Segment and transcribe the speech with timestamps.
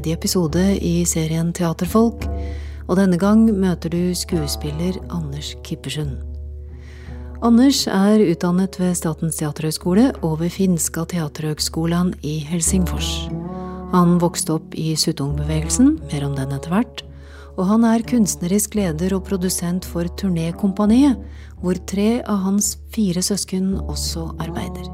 [0.00, 2.22] tredje episode i serien Teaterfolk,
[2.88, 6.14] og denne gang møter du skuespiller Anders Kippersund.
[7.44, 13.10] Anders er utdannet ved Statens teaterhøgskole og ved Finska teaterhøgskolan i Helsingfors.
[13.92, 17.04] Han vokste opp i Suttung-bevegelsen, mer om den etter hvert,
[17.58, 21.20] og han er kunstnerisk leder og produsent for Turnékompaniet,
[21.60, 24.88] hvor tre av hans fire søsken også arbeider.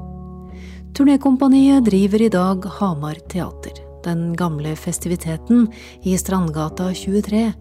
[0.98, 5.66] Turnékompaniet driver i dag Hamar Teater, den gamle festiviteten
[6.06, 7.52] i Strandgata 23.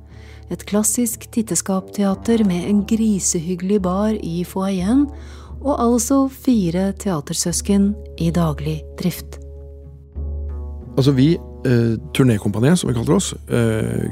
[0.53, 5.07] Et klassisk titteskapteater med en grisehyggelig bar i foajeen,
[5.65, 9.39] og altså fire teatersøsken i daglig drift.
[10.97, 11.33] Altså vi,
[11.65, 14.11] eh, Turnékompaniet, som vi kaller oss, eh,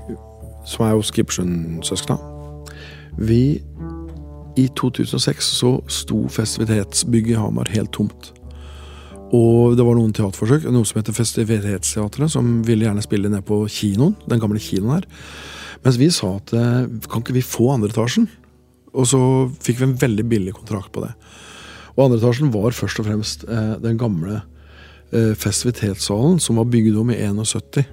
[0.65, 2.17] som er jo Skipsjøen-søskna,
[3.17, 3.61] vi
[4.55, 8.33] I 2006 så sto festivitetsbygget i Hamar helt tomt.
[9.33, 13.63] Og det var noen teaterforsøk, noe som heter Festivitetsteatret, som ville gjerne spille ned på
[13.71, 15.07] kinoen, den gamle kinoen her.
[15.83, 18.27] Mens vi sa at eh, kan ikke vi få andre etasjen?
[18.93, 19.19] Og så
[19.63, 21.11] fikk vi en veldig billig kontrakt på det.
[21.95, 24.39] Og andre etasjen var først og fremst eh, den gamle
[25.11, 27.83] eh, festivitetssalen som var bygd om i 71,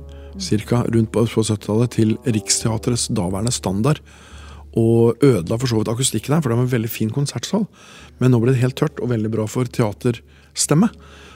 [0.68, 0.82] ca.
[0.86, 4.02] rundt på, på 70-tallet, til Riksteatrets daværende standard.
[4.78, 7.66] Og ødela for så vidt akustikken her, for det var en veldig fin konsertsal.
[8.20, 9.66] Men nå ble det helt tørt og veldig bra for
[10.54, 10.90] teaterstemme.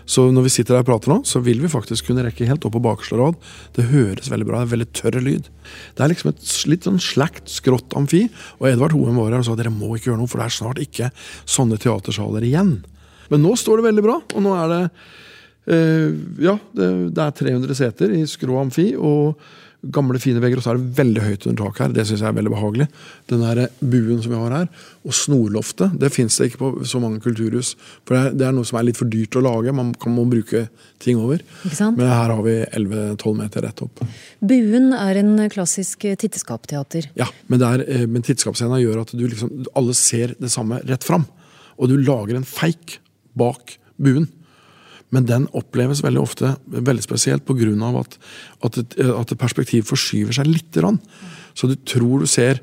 [0.07, 2.65] Så når vi sitter her og prater nå, så vil vi faktisk kunne rekke helt
[2.69, 3.39] opp på bakerste rad.
[3.73, 5.49] Det høres veldig bra, det er veldig tørr lyd.
[5.97, 8.27] Det er liksom et litt sånn slakt, skrått amfi.
[8.61, 10.57] Og Edvard Hoem var her og sa dere må ikke gjøre noe, for det er
[10.59, 11.11] snart ikke
[11.49, 12.83] sånne teatersaler igjen.
[13.33, 14.83] Men nå står det veldig bra, og nå er det
[15.73, 16.11] eh,
[16.45, 18.91] Ja, det, det er 300 seter i skrå amfi.
[19.01, 19.41] og
[19.93, 21.95] gamle, fine vegger, og så er det veldig høyt under taket her.
[21.97, 22.87] Det syns jeg er veldig behagelig.
[23.31, 24.69] Den der buen som vi har her,
[25.05, 27.75] og snorloftet, det fins det ikke på så mange kulturhus.
[28.07, 29.75] For det er, det noe som er litt for dyrt å lage.
[29.77, 30.67] Man kan må bruke
[31.05, 31.43] ting over.
[31.65, 34.05] Men her har vi 11-12 meter rett opp.
[34.41, 37.11] Buen er en klassisk titteskapteater.
[37.19, 41.07] Ja, men, det er, men titteskapscena gjør at du liksom, alle ser det samme rett
[41.07, 41.27] fram.
[41.77, 42.99] Og du lager en feik
[43.39, 44.29] bak buen.
[45.15, 47.71] Men den oppleves veldig ofte veldig spesielt pga.
[48.01, 48.19] At,
[48.67, 50.79] at, et, at et perspektiv forskyver seg litt.
[51.55, 52.63] Så du tror du ser,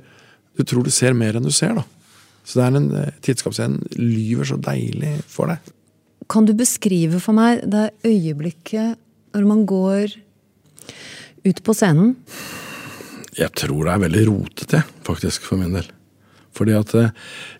[0.59, 1.77] du tror du ser mer enn du ser.
[1.79, 1.85] da.
[2.43, 2.89] Så det er en
[3.23, 5.71] tidskapsscenen lyver så deilig for deg.
[6.31, 8.99] Kan du beskrive for meg det øyeblikket
[9.35, 10.13] når man går
[11.47, 12.15] ut på scenen?
[13.37, 15.87] Jeg tror det er veldig rotete, faktisk, for min del.
[16.55, 16.95] Fordi at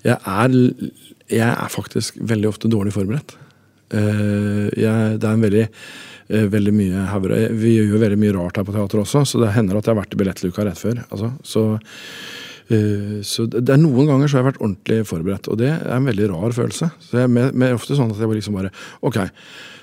[0.04, 0.58] jeg er,
[1.32, 3.38] jeg er faktisk veldig ofte dårlig forberedt.
[3.92, 5.64] Uh, jeg, det er en veldig,
[6.32, 7.34] uh, veldig mye hauger.
[7.60, 9.96] Vi gjør jo veldig mye rart her på teater også, så det hender at jeg
[9.96, 11.02] har vært i billettluka rett før.
[11.10, 11.34] Altså.
[11.44, 11.66] Så,
[12.72, 15.92] uh, så, det er noen ganger så har jeg vært ordentlig forberedt, og det er
[15.98, 16.90] en veldig rar følelse.
[17.04, 19.20] Så jeg er ofte sånn at jeg liksom bare Ok,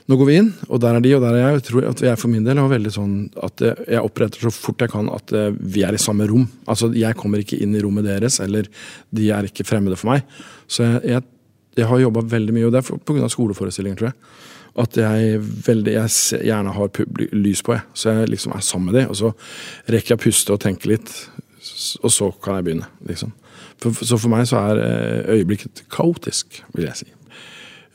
[0.09, 1.57] nå går vi inn, og der er de, og der er jeg.
[1.59, 4.81] Jeg tror at jeg for min del har veldig sånn at jeg oppretter så fort
[4.81, 6.47] jeg kan at vi er i samme rom.
[6.65, 8.71] Altså, jeg kommer ikke inn i rommet deres, eller
[9.13, 10.25] de er ikke fremmede for meg.
[10.65, 11.27] Så jeg, jeg
[11.78, 13.28] jeg har jobba veldig mye, og det er pga.
[13.33, 14.16] skoleforestillinger, tror jeg.
[14.78, 17.03] At jeg, veldig, jeg gjerne har
[17.34, 17.83] lys på, jeg.
[17.94, 19.11] Så jeg liksom er sammen med dem.
[19.11, 19.33] Og så
[19.91, 21.12] rekker jeg å puste og tenke litt,
[22.03, 22.91] og så kan jeg begynne.
[23.09, 23.33] liksom.
[23.83, 27.09] For, så for meg så er eh, øyeblikket kaotisk, vil jeg si.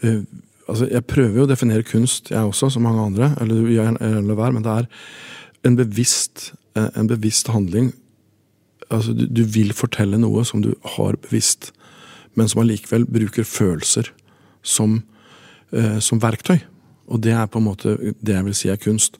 [0.03, 0.23] Uh,
[0.67, 3.33] altså, Jeg prøver jo å definere kunst, jeg også, som mange andre.
[3.41, 3.67] eller
[3.99, 4.85] eller hver, Men det er
[5.63, 7.93] en bevisst, eh, en bevisst handling.
[8.89, 11.71] Altså, du, du vil fortelle noe som du har bevisst
[12.39, 14.11] men som allikevel bruker følelser
[14.63, 15.01] som,
[15.71, 16.61] eh, som, verktøy.
[17.11, 19.17] Og det er på en måte det jeg vil si er kunst.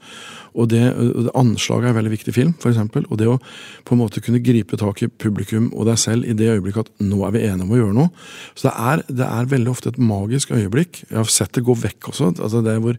[0.56, 3.40] Og det, det Anslaget er veldig viktig film, for eksempel, Og det å
[3.84, 7.04] på en måte kunne gripe tak i publikum og deg selv i det øyeblikket at
[7.04, 8.10] nå er vi enige om å gjøre noe.
[8.56, 11.04] Så det er, det er veldig ofte et magisk øyeblikk.
[11.10, 12.34] Jeg har sett det gå vekk også.
[12.40, 12.98] altså det hvor,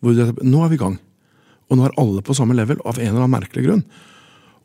[0.00, 0.98] hvor det, Nå er vi i gang.
[1.70, 3.86] Og nå er alle på samme level, av en eller annen merkelig grunn.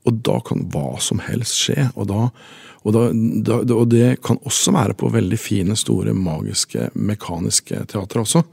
[0.09, 1.89] Og da kan hva som helst skje.
[1.95, 2.27] Og, da,
[2.83, 2.99] og,
[3.45, 8.43] da, og, det kan også være på veldig fine, store, magiske, mekaniske teatre også.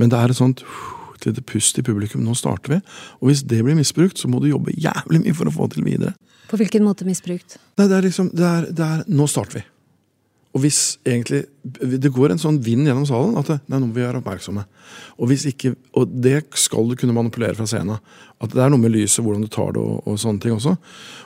[0.00, 0.64] Men det er et sånt
[1.14, 2.24] et lite pust i publikum.
[2.24, 2.80] Nå starter vi.
[3.20, 5.86] Og hvis det blir misbrukt, så må du jobbe jævlig mye for å få til
[5.86, 6.14] videre.
[6.50, 7.56] På hvilken måte misbrukt?
[7.74, 9.64] Det, det er liksom, det er, det er, Nå starter vi.
[10.54, 11.44] Og hvis egentlig
[11.98, 14.62] Det går en sånn vind gjennom salen at nei, nå må vi være oppmerksomme.
[15.16, 17.98] Og, hvis ikke, og det skal du kunne manipulere fra scenen.
[18.38, 20.76] At det er noe med lyset, hvordan du tar det og, og, sånne ting også.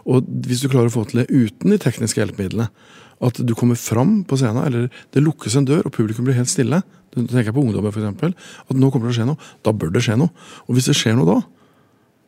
[0.09, 2.71] Og hvis du klarer å få til det uten de tekniske hjelpemidlene,
[3.19, 6.53] at du kommer fram på scenen, eller det lukkes en dør og publikum blir helt
[6.53, 8.35] stille, Du tenker på ungdommer eksempel,
[8.69, 10.29] at nå kommer det til å skje noe, da bør det skje noe.
[10.69, 11.39] Og hvis det skjer noe da,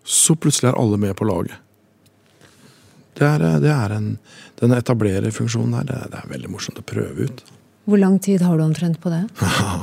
[0.08, 1.60] så plutselig er alle med på laget.
[3.18, 4.12] Det er, det er en,
[4.60, 7.42] den etablererfunksjonen der, det, det, er veldig morsomt å prøve ut.
[7.90, 9.24] Hvor lang tid har du omtrent på det?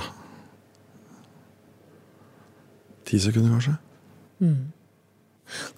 [3.07, 3.75] Ti sekunder, kanskje.
[4.43, 4.71] Mm.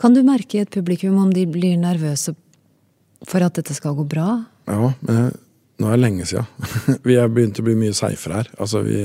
[0.01, 2.33] Kan du merke i et publikum om de blir nervøse
[3.27, 4.29] for at dette skal gå bra?
[4.69, 5.31] Ja, men
[5.79, 6.47] nå er det lenge siden.
[7.07, 8.53] vi er begynt å bli mye seifere her.
[8.59, 9.03] Altså, vi,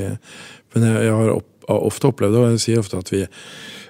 [0.75, 3.23] men jeg, jeg har, opp, ofte opplevd det, og jeg sier ofte at vi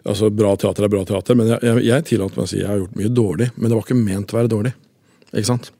[0.04, 2.70] altså Bra teater er bra teater, men jeg, jeg, jeg tillater meg å si jeg
[2.70, 3.50] har gjort mye dårlig.
[3.56, 4.74] Men det var ikke ment å være dårlig.
[5.32, 5.70] Ikke sant?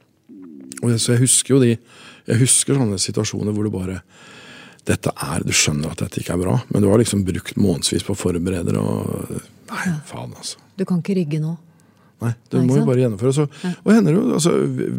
[0.82, 4.00] Og så jeg husker jo de Jeg husker sånne situasjoner hvor du bare
[4.84, 8.04] dette er, Du skjønner at dette ikke er bra, men du har liksom brukt månedsvis
[8.04, 8.80] på å forberede det.
[8.80, 9.38] Og,
[9.70, 10.60] Nei, faen, altså.
[10.76, 11.54] Du kan ikke rygge nå?
[12.24, 13.32] Nei, det må jo bare gjennomføre.
[13.34, 14.52] Så, og hender jo, altså,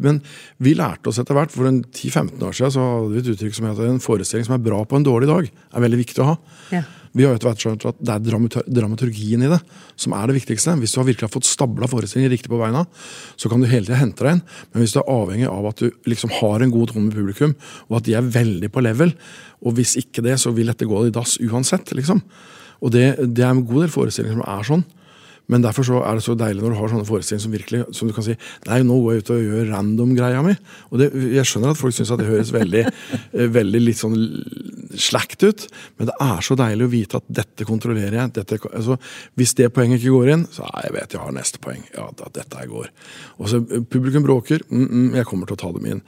[0.04, 0.20] men
[0.62, 1.54] vi lærte oss etter hvert.
[1.54, 4.66] For 10-15 år siden så hadde vi et uttrykk som at en forestilling som er
[4.66, 6.36] bra på en dårlig dag, er veldig viktig å ha.
[6.76, 6.84] Ja.
[7.16, 8.24] Vi har jo etter hvert skjønt at det er
[8.76, 9.62] dramaturgien i det
[10.00, 10.74] som er det viktigste.
[10.82, 12.84] Hvis du har virkelig fått stabla forestillingen riktig på beina,
[13.40, 14.44] så kan du hele tida hente deg inn.
[14.74, 17.56] Men hvis du er avhengig av at du liksom har en god tone med publikum,
[17.88, 19.16] og at de er veldig på level,
[19.64, 21.96] og hvis ikke det, så vil dette gå i dass uansett.
[21.96, 22.20] liksom.
[22.84, 24.86] Og det, det er en god del forestillinger som er sånn.
[25.52, 28.10] Men derfor så er det så deilig når du har sånne forestillinger som virkelig som
[28.10, 30.56] du kan si Nei, nå går jeg ut og gjør random-greia mi.
[30.92, 32.84] Og det, Jeg skjønner at folk syns det høres veldig,
[33.38, 34.18] eh, veldig litt sånn
[34.96, 35.66] slakt ut,
[36.00, 38.34] men det er så deilig å vite at dette kontrollerer jeg.
[38.40, 38.98] Dette, altså,
[39.38, 41.86] hvis det poenget ikke går inn, så nei, jeg vet jeg har neste poeng.
[41.96, 42.90] Ja, da, dette går.
[43.40, 44.66] Og så eh, Publikum bråker.
[44.72, 46.04] Mm, mm, jeg kommer til å ta dem inn.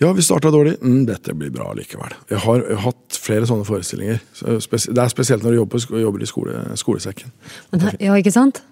[0.00, 0.78] Ja, vi starta dårlig.
[0.80, 2.14] Mm, dette blir bra likevel.
[2.30, 4.22] Jeg har, jeg har hatt flere sånne forestillinger.
[4.40, 7.34] Det er spesielt når du jobber, jobber i skole, skolesekken.
[8.00, 8.62] Ja, ikke sant?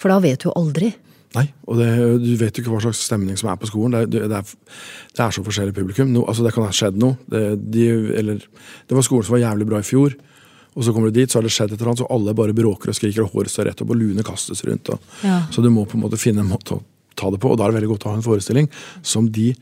[0.00, 0.92] For da vet du aldri.
[1.36, 1.88] Nei, og det,
[2.22, 3.96] du vet jo ikke hva slags stemning som er på skolen.
[3.96, 4.86] Det, det, det, er,
[5.18, 6.08] er, så forskjellig publikum.
[6.14, 7.18] No, altså det kan ha skjedd noe.
[7.28, 7.84] De,
[8.20, 8.40] eller,
[8.88, 10.16] det var skolen som var jævlig bra i fjor.
[10.76, 12.56] Og så kommer du dit, så har det skjedd et eller annet, så alle bare
[12.56, 14.92] bråker og skriker, og håret står rett opp, og luene kastes rundt.
[14.92, 15.38] Og, ja.
[15.52, 16.82] Så du må på en måte finne en måte å
[17.16, 18.68] ta det på, og da er det veldig godt å ha en forestilling
[19.00, 19.54] som de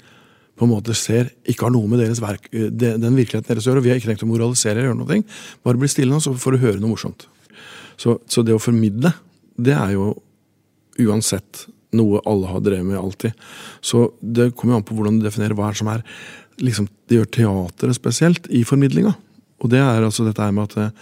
[0.54, 3.82] på en måte ser ikke har noe med deres verk, den virkeligheten deres å gjøre.
[3.82, 5.20] og Vi har ikke tenkt å moralisere eller gjøre noe.
[5.66, 7.26] Bare bli stille nå, så får du høre noe morsomt.
[7.98, 9.10] Så, så det å formidle
[9.56, 10.12] det er jo
[11.05, 13.35] uansett noe alle har drevet med alltid.
[13.85, 16.03] Så det kommer jo an på hvordan du definerer hva som er
[16.62, 19.15] liksom, Det gjør teateret spesielt i formidlinga.
[19.62, 20.93] Og det er altså dette med at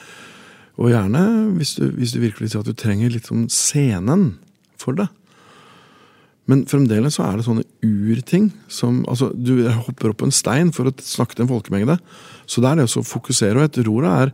[0.80, 4.38] Og gjerne, hvis du, hvis du virkelig sier at du trenger litt sånn scenen
[4.76, 5.06] for det.
[6.48, 10.72] Men fremdeles så er det sånne urting som altså Du hopper opp på en stein
[10.72, 11.98] for å snakke til en folkemengde.
[12.46, 13.56] Så det er det å fokusere.
[13.56, 14.32] Og jeg tror er,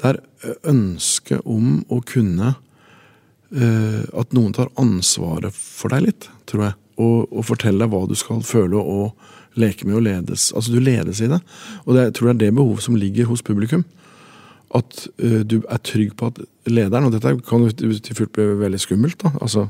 [0.00, 0.22] det er
[0.70, 2.71] ønsket om å kunne Eh,
[3.52, 6.76] at noen tar ansvaret for deg litt, tror jeg.
[7.02, 9.12] Og, og forteller deg hva du skal føle og
[9.60, 10.50] leke med og ledes.
[10.56, 11.40] Altså, du ledes i det.
[11.84, 13.84] Og det, jeg tror det er det behovet som ligger hos publikum.
[14.72, 18.46] At uh, du er trygg på at lederen Og dette kan jo til fullt bli
[18.62, 19.20] veldig skummelt.
[19.20, 19.68] da, altså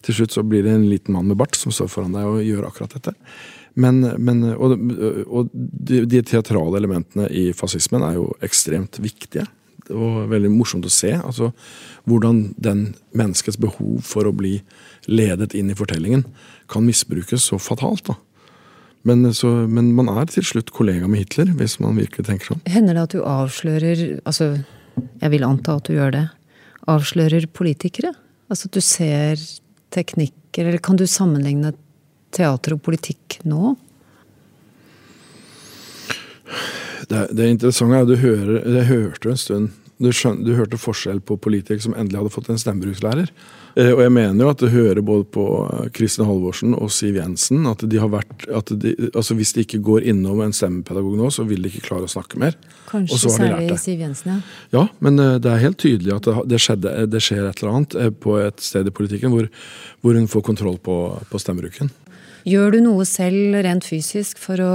[0.00, 2.44] til slutt så blir det en liten mann med bart som står foran deg og
[2.44, 3.12] gjør akkurat dette.
[3.80, 4.72] Men, men og,
[5.28, 9.44] og de, de, teatrale elementene i fascismen er jo ekstremt viktige
[9.90, 11.12] og veldig morsomt å se.
[11.18, 11.50] altså
[12.08, 14.58] Hvordan den menneskets behov for å bli
[15.10, 16.24] ledet inn i fortellingen
[16.70, 18.06] kan misbrukes så fatalt.
[18.08, 18.16] da.
[19.02, 22.64] Men, så, men, man er til slutt kollega med Hitler, hvis man virkelig tenker sånn.
[22.68, 24.52] Hender det at du avslører Altså,
[25.22, 26.26] jeg vil anta at du gjør det.
[26.90, 28.12] Avslører politikere?
[28.50, 29.40] Altså at du ser
[29.94, 31.72] teknikker, eller kan du sammenligne
[32.34, 33.74] teater og politikk nå?
[37.10, 40.78] Det, det interessante er at du hører, det hørte en stund du, skjønner, du, hørte
[40.80, 43.28] forskjell på politikere som endelig hadde fått en stemmebrukslærer.
[43.76, 47.18] Eh, og jeg mener jo at du hører både på eh, Kristin Halvorsen og Siv
[47.20, 51.18] Jensen at de har vært at de, altså Hvis de ikke går innom en stemmepedagog
[51.20, 52.56] nå, så vil de ikke klare å snakke mer.
[52.88, 54.78] Kanskje særlig Siv Jensen, ja.
[54.78, 58.20] Ja, men eh, det er helt tydelig at det, skjedde, det skjer et eller annet
[58.24, 59.50] på et sted i politikken hvor,
[60.00, 60.96] hvor hun får kontroll på,
[61.28, 61.92] på stemmebruken.
[62.48, 64.72] Gjør du noe selv rent fysisk for å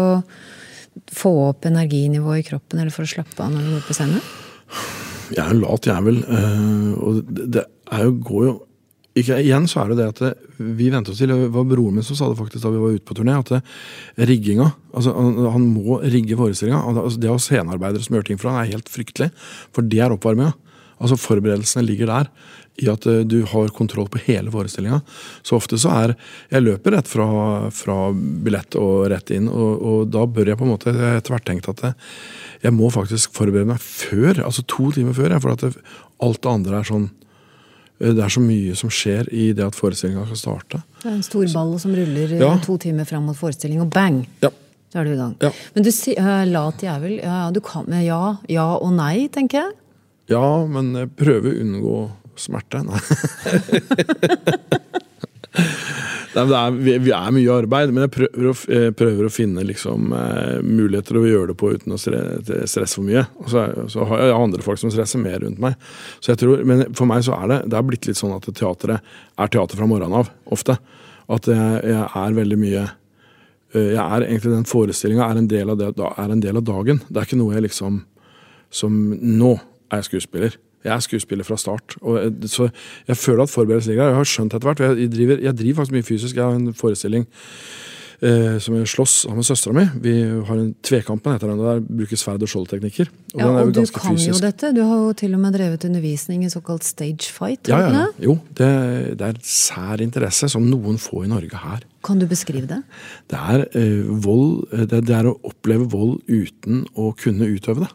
[1.12, 4.24] få opp energinivået i kroppen, eller for å slappe av når du går på scenen?
[5.34, 6.22] Jeg er en lat jævel.
[6.24, 8.56] Eh, og det er jo, går jo
[9.16, 10.30] ikke, Igjen så er det det at det,
[10.76, 12.98] vi venter oss til Det var broren min som sa det faktisk da vi var
[12.98, 13.38] ute på turné.
[13.40, 13.62] At det,
[14.28, 16.82] rigginga altså han, han må rigge forestillinga.
[16.92, 19.30] Altså det å ha scenearbeidere som gjør ting for han er helt fryktelig.
[19.76, 20.52] For det er oppvarminga.
[21.06, 22.30] Altså Forberedelsene ligger der
[22.82, 25.00] i at uh, du har kontroll på hele forestillinga.
[25.46, 26.16] Så ofte så er
[26.52, 27.28] Jeg løper rett fra,
[27.72, 31.46] fra billett og rett inn, og, og, da bør jeg på en måte etter hvert
[31.48, 31.86] tenkt at
[32.64, 35.38] jeg må faktisk forberede meg før, altså to timer før.
[35.44, 35.86] For at det,
[36.26, 39.78] alt det andre er sånn eh, det er så mye som skjer i det at
[39.78, 40.84] forestillinga skal starte.
[41.02, 42.52] Det er en stor ball som ruller ja.
[42.66, 44.24] to timer fram mot forestilling, og bang!
[44.44, 44.52] Ja.
[44.92, 45.34] Så er du i gang.
[45.44, 45.50] Ja.
[45.76, 47.18] Men du sier uh, lat jævel.
[47.20, 49.74] Ja, du kan, ja, ja og nei, tenker jeg?
[50.32, 51.98] Ja, men jeg prøver å unngå
[52.40, 52.82] smerte.
[52.86, 53.00] Nei.
[56.36, 58.54] Nei, er, vi, vi, er mye arbeid, men jeg prøver å,
[59.00, 63.24] prøver å finne liksom, eh, muligheter å gjøre det på uten å stresse for mye.
[63.40, 65.78] Og så, så, har jeg andre folk som stresser mer rundt meg.
[66.20, 68.50] Så jeg tror, Men for meg så er det det er blitt litt sånn at
[68.50, 70.76] teatret er teater fra morgenen av, ofte.
[71.32, 76.44] At jeg, jeg er veldig mye eh, jeg er egentlig Den forestillinga er, er, en
[76.44, 77.00] del av dagen.
[77.08, 78.04] Det er ikke noe jeg liksom
[78.76, 79.56] Som Nå
[79.92, 80.58] er jeg skuespiller.
[80.86, 81.98] Jeg er skuespiller fra start.
[82.02, 82.20] Og,
[82.52, 82.70] så
[83.08, 84.14] jeg føler at forberedelsen ligger der.
[84.14, 85.00] Jeg har skjønt etter hvert.
[85.00, 86.36] Jeg driver, jeg driver faktisk mye fysisk.
[86.36, 87.26] Jeg har en forestilling
[88.22, 89.86] eh, som jeg slåss av med søstera mi.
[90.04, 90.14] Vi
[90.46, 91.64] har en Tvekampen heter den.
[91.64, 93.10] Der bruker sverd og skjoldteknikker.
[93.34, 94.30] Og, ja, og du kan fysisk.
[94.30, 94.72] jo dette.
[94.78, 97.72] Du har jo til og med drevet undervisning i såkalt stage fight.
[97.72, 98.06] Ja, ja, ja.
[98.30, 98.72] Jo, det,
[99.18, 101.86] det er sær interesse som noen få i Norge her.
[102.06, 102.84] Kan du beskrive det?
[103.34, 107.94] Det er, eh, vold, det, det er å oppleve vold uten å kunne utøve det.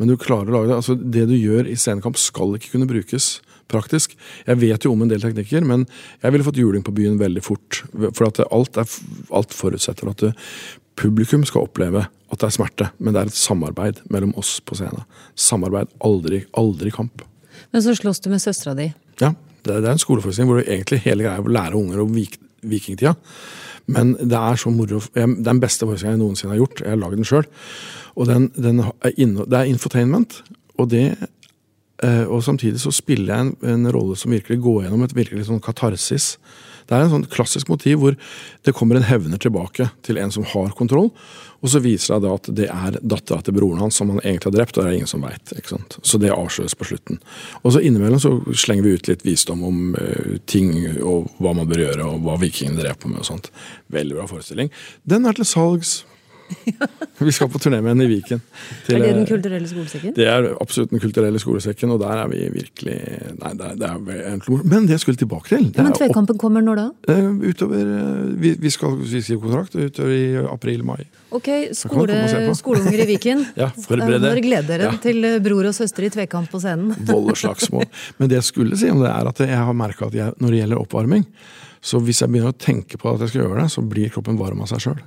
[0.00, 0.78] Men du klarer å lage det.
[0.80, 3.34] Altså, det du gjør i scenekamp, skal ikke kunne brukes
[3.70, 4.16] praktisk.
[4.48, 5.84] Jeg vet jo om en del teknikker, men
[6.24, 7.82] jeg ville fått juling på byen veldig fort.
[8.08, 8.96] For at alt, er,
[9.36, 10.32] alt forutsetter at det,
[11.00, 14.76] publikum skal oppleve at det er smerte, men det er et samarbeid mellom oss på
[14.78, 15.06] scenen.
[15.38, 17.24] Samarbeid, aldri, aldri kamp.
[17.70, 18.90] Men så slåss du med søstera di?
[19.22, 19.34] Ja.
[19.60, 23.12] Det, er en skoleforestilling hvor egentlig hele greia er å lære unger om vikingtida.
[23.90, 25.00] Men det er så moro.
[25.14, 26.82] Den beste forestillingen jeg noensinne har gjort.
[26.84, 27.46] Jeg har lagd den sjøl.
[28.16, 30.40] Og det er infotainment.
[30.80, 31.04] Og, det,
[32.04, 35.48] eh, og samtidig så spiller jeg en, en, rolle som virkelig går gjennom et virkelig
[35.50, 36.34] sånn katarsis.
[36.90, 38.16] Det er en sånn klassisk motiv hvor
[38.66, 41.12] det kommer en hevner tilbake til en som har kontroll.
[41.60, 44.56] Og så viser det at det er dattera til broren hans som han egentlig har
[44.56, 45.52] drept, og det er ingen som veit.
[46.02, 47.20] Så det avsløres på slutten.
[47.60, 51.68] Og så innimellom så slenger vi ut litt visdom om uh, ting og hva man
[51.70, 53.52] bør gjøre, og hva vikingene drev på med og sånt.
[53.92, 54.72] Veldig bra forestilling.
[55.04, 56.00] Den er til salgs
[57.28, 58.42] vi skal på turné med henne i Viken.
[58.86, 60.14] Til, er det Den kulturelle skolesekken?
[60.16, 62.96] Det er absolutt Den kulturelle skolesekken, og der er vi virkelig
[63.40, 66.64] Nei, det er, det er Men det jeg skulle tilbake til ja, Men Tvekampen kommer
[66.64, 66.86] når da?
[67.10, 71.04] Uh, utover uh, vi, vi, skal skrive kontrakt utover i april-mai.
[71.36, 72.16] Ok, skole,
[72.58, 73.44] skoleunger i Viken.
[73.60, 74.42] ja, forbered dere.
[74.42, 74.98] gleder dere ja.
[75.02, 76.94] til eh, bror og søster i tvekamp på scenen.
[77.10, 77.86] Vold og slagsmål.
[78.18, 80.54] Men det jeg skulle si om det, er at jeg har merka at jeg, når
[80.54, 81.24] det gjelder oppvarming,
[81.80, 84.40] så hvis jeg begynner å tenke på at jeg skal gjøre det, så blir kroppen
[84.40, 85.00] varm av seg sjøl.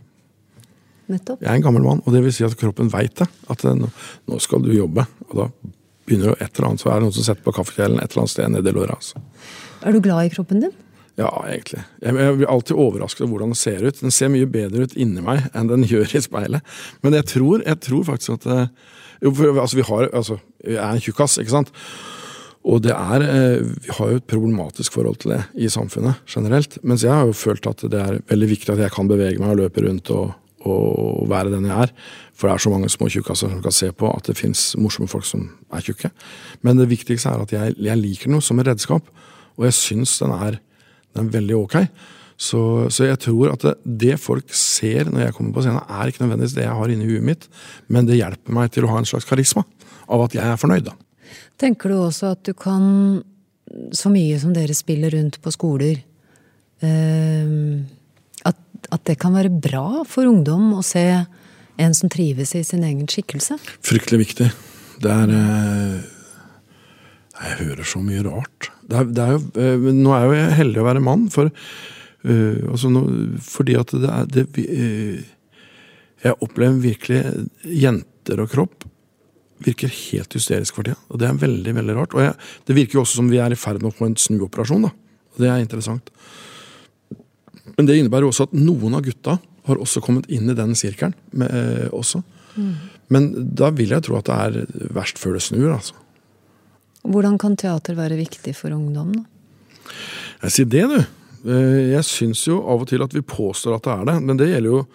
[1.11, 1.41] Nettopp.
[1.43, 3.27] Jeg er en gammel mann, og det vil si at kroppen veit det.
[3.51, 5.05] At det, nå skal du jobbe.
[5.29, 5.49] Og da
[6.07, 8.23] begynner det et eller annet, så er det noen som setter på kaffekjelen et eller
[8.23, 8.95] annet sted nedi låret.
[8.95, 9.21] Altså.
[9.83, 10.73] Er du glad i kroppen din?
[11.19, 11.83] Ja, egentlig.
[12.01, 13.99] Jeg, jeg blir alltid overrasket over hvordan den ser ut.
[14.01, 16.73] Den ser mye bedre ut inni meg enn den gjør i speilet.
[17.05, 18.65] Men jeg tror, jeg tror faktisk at eh,
[19.23, 21.71] jo, for, altså, vi har, altså, Jeg er en tjukkas, ikke sant?
[22.63, 26.77] Og det er, eh, vi har jo et problematisk forhold til det i samfunnet generelt.
[26.81, 29.53] Mens jeg har jo følt at det er veldig viktig at jeg kan bevege meg
[29.53, 30.31] og løpe rundt og,
[30.65, 31.93] å være den jeg er.
[32.33, 35.11] For det er så mange små tjukkaser som kan se på at det fins morsomme
[35.11, 36.11] folk som er tjukke.
[36.65, 39.07] Men det viktigste er at jeg, jeg liker noe som et redskap,
[39.53, 40.59] og jeg syns den er,
[41.13, 41.77] den er veldig ok.
[42.43, 46.09] Så, så, jeg tror at det, det, folk ser når jeg kommer på scenen, er
[46.09, 47.47] ikke nødvendigvis det jeg har inni huet mitt,
[47.87, 49.63] men det hjelper meg til å ha en slags karisma
[50.11, 50.89] av at jeg er fornøyd.
[50.89, 50.97] da.
[51.61, 53.21] Tenker du også at du kan,
[53.95, 56.01] så mye som dere spiller rundt på skoler
[56.83, 57.53] eh,
[58.93, 61.05] at det kan være bra for ungdom å se
[61.81, 63.57] en som trives i sin egen skikkelse?
[63.85, 64.49] Fryktelig viktig.
[65.03, 65.97] Det er eh,
[67.41, 68.69] Jeg hører så mye rart.
[68.87, 69.35] Det er, det er
[69.65, 72.91] eh, nå er jo heldig å være mann, for, uh, altså
[73.43, 74.47] fordi at det er det,
[76.23, 77.23] Jeg opplever virkelig
[77.67, 78.89] jenter og kropp
[79.63, 80.99] virker helt hysterisk for tida.
[81.11, 82.15] Og det er veldig veldig rart.
[82.17, 82.33] Og jeg,
[82.67, 84.87] det virker jo også som vi er i ferd med å få en snuoperasjon.
[84.87, 84.91] da.
[85.33, 86.11] Og det er interessant.
[87.77, 91.15] Men det innebærer også at noen av gutta har også kommet inn i den sirkelen.
[91.31, 92.23] Med, eh, også.
[92.55, 92.73] Mm.
[93.13, 95.71] Men da vil jeg tro at det er verst før det snur.
[95.73, 95.95] altså.
[97.03, 99.13] Hvordan kan teater være viktig for ungdom?
[99.15, 99.23] da?
[100.43, 100.99] Jeg sier det, du.
[101.51, 104.17] Eh, jeg syns jo av og til at vi påstår at det er det.
[104.23, 104.85] Men det gjelder jo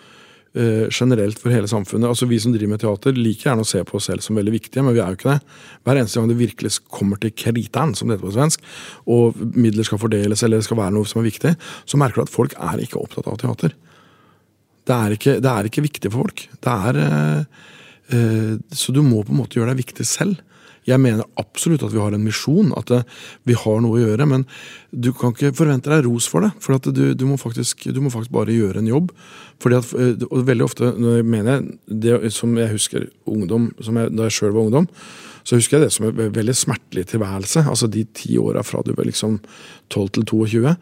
[0.90, 2.08] generelt for hele samfunnet.
[2.08, 4.54] Altså Vi som driver med teater, liker gjerne å se på oss selv som veldig
[4.56, 5.56] viktige, men vi er jo ikke det.
[5.86, 8.64] Hver eneste gang det virkelig kommer til kriteren, som det heter på svensk,
[9.06, 11.54] og midler skal fordeles eller det skal være noe som er viktig,
[11.86, 13.76] så merker du at folk er ikke opptatt av teater.
[14.88, 16.44] Det er ikke, det er ikke viktig for folk.
[16.64, 17.64] Det er eh,
[18.16, 20.40] eh, Så du må på en måte gjøre deg viktig selv.
[20.88, 22.90] Jeg mener absolutt at vi har en misjon, at
[23.48, 24.26] vi har noe å gjøre.
[24.30, 24.46] Men
[24.90, 26.52] du kan ikke forvente deg ros for det.
[26.64, 29.12] For du, du, må faktisk, du, må faktisk, bare gjøre en jobb.
[29.62, 34.14] Fordi at, eh, og veldig ofte når jeg mener det som jeg husker ungdom, jeg,
[34.14, 34.88] da jeg sjøl var ungdom,
[35.48, 37.64] så husker jeg det som en veldig smertelig tilværelse.
[37.70, 39.38] Altså de ti åra fra du var liksom
[39.94, 40.74] 12 til 22.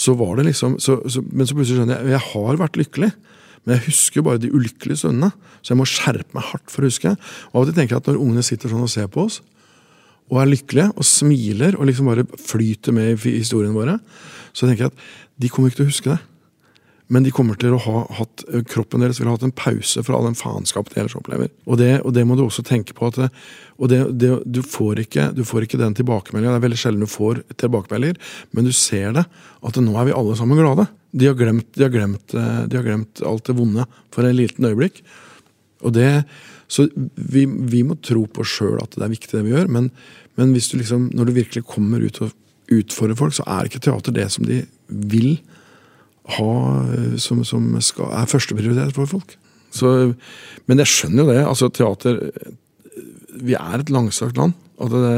[0.00, 3.10] Så var det liksom, så, så, Men så plutselig skjønner jeg jeg har vært lykkelig.
[3.64, 6.82] Men jeg husker jo bare de ulykkelige stundene, så jeg må skjerpe meg hardt for
[6.82, 7.12] å huske.
[7.50, 9.40] Og av og til tenker jeg at når ungene sitter sånn og ser på oss,
[10.30, 13.98] og er lykkelige og smiler og liksom bare flyter med i historiene våre,
[14.54, 15.06] så tenker jeg at
[15.42, 16.20] de kommer ikke til å huske det.
[17.10, 20.14] Men de kommer til å ha hatt, kroppen deres vil ha hatt en pause fra
[20.14, 21.50] all den faenskap de ellers opplever.
[21.66, 23.08] Og det, og det, må du også tenke på.
[23.10, 23.28] at det,
[23.82, 26.54] og det, du, får ikke, du får ikke den tilbakemeldinga.
[26.54, 28.20] Det er veldig sjelden du får tilbakemeldinger,
[28.54, 29.26] men du ser det.
[29.66, 30.86] At nå er vi alle sammen glade.
[31.10, 34.68] De har glemt, de har glemt, de har glemt alt det vonde for en liten
[34.68, 35.00] øyeblikk.
[35.82, 36.24] Og det,
[36.70, 36.86] så
[37.16, 39.70] vi, vi må tro på sjøl at det er viktig, det vi gjør.
[39.72, 39.90] Men,
[40.38, 42.34] men du liksom, når du virkelig kommer ut og
[42.70, 45.32] utfordrer folk, så er ikke teater det som de vil
[46.36, 46.52] ha
[47.18, 49.34] som, som skal, er førsteprioritet for folk.
[49.74, 50.12] Så,
[50.66, 51.42] men jeg skjønner jo det.
[51.46, 52.18] altså Teater
[53.40, 54.54] Vi er et langstrakt land.
[54.80, 55.12] At det,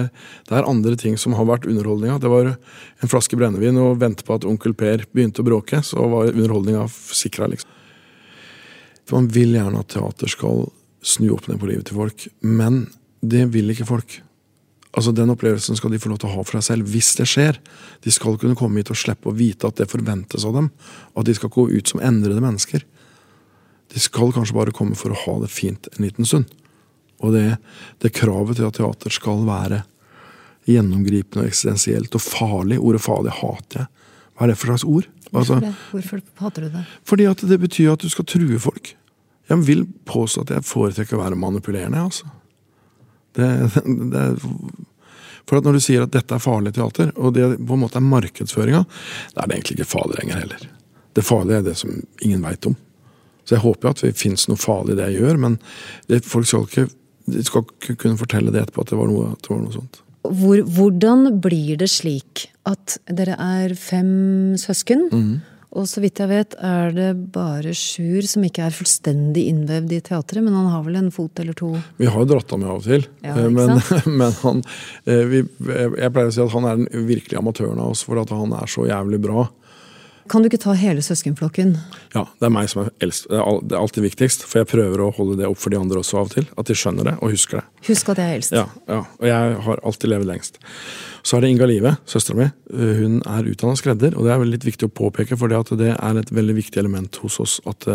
[0.48, 2.18] det, er andre ting som har vært underholdninga.
[2.22, 6.08] Det var en flaske brennevin og vente på at onkel Per begynte å bråke, så
[6.10, 7.78] var underholdninga sikra, liksom.
[9.12, 10.62] Man vil gjerne at teater skal
[11.04, 12.86] snu opp ned på livet til folk, men
[13.20, 14.14] det vil ikke folk.
[14.92, 17.26] Altså Den opplevelsen skal de få lov til å ha for seg selv, hvis det
[17.28, 17.58] skjer.
[18.04, 20.70] De skal kunne komme hit og slippe å vite at det forventes av dem.
[21.16, 22.84] At de skal gå ut som endrede mennesker.
[23.92, 26.48] De skal kanskje bare komme for å ha det fint en liten stund.
[27.22, 27.46] Og det,
[28.02, 29.82] det kravet til at teater skal være
[30.68, 33.90] gjennomgripende og eksistensielt og farlig Ordet farlig hater jeg.
[34.32, 35.08] Hva er det for slags ord?
[35.32, 35.58] Altså,
[35.90, 36.84] Hvorfor hater du det?
[37.08, 38.94] Fordi at det betyr at du skal true folk.
[39.48, 42.00] Jeg vil påstå at jeg foretrekker å være manipulerende.
[42.00, 42.28] altså.
[43.36, 43.48] Det,
[44.12, 44.26] det,
[45.48, 47.98] for at Når du sier at dette er farlig teater, og det på en måte
[47.98, 48.84] er markedsføringa,
[49.34, 50.64] da er det egentlig ikke farlig lenger heller.
[51.12, 52.76] Det farlige er det som ingen veit om.
[53.44, 55.58] Så jeg håper jo at det fins noe farlig i det jeg gjør, men
[56.08, 56.86] det, folk skal ikke,
[57.26, 60.02] de skal kunne fortelle det etterpå at det var noe, det var noe sånt.
[60.22, 65.08] Hvor, hvordan blir det slik at dere er fem søsken?
[65.10, 65.32] Mm.
[65.72, 70.02] Og så vidt jeg vet, er det bare Sjur som ikke er fullstendig innvevd i
[70.04, 71.70] teatret, men han har vel en fot eller to?
[71.96, 73.80] Vi har jo dratt ham med av og til, ja, men,
[74.20, 74.60] men, han
[75.08, 78.20] eh, vi, Jeg pleier å si at han er den virkelige amatøren av oss, for
[78.20, 79.46] at han er så jævlig bra.
[80.30, 81.74] Kan du ikke ta hele søskenflokken?
[82.14, 83.26] Ja, det er meg som er eldst.
[83.30, 84.44] Det er alltid viktigst.
[84.46, 86.46] For jeg prøver å holde det opp for de andre også av og til.
[86.60, 87.64] At de skjønner det og husker det.
[87.88, 88.56] Husk at jeg er eldst.
[88.56, 89.00] Ja, ja.
[89.18, 90.60] Og jeg har alltid levd lengst.
[91.22, 92.48] Så er det Inga Live, søstera mi.
[92.72, 96.34] Hun er utdanna skredder, og det er litt viktig å påpeke, for det er et
[96.34, 97.58] veldig viktig element hos oss.
[97.66, 97.86] At,